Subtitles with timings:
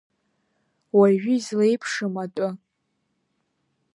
[0.97, 2.47] Уажәы излеиԥшым атәы…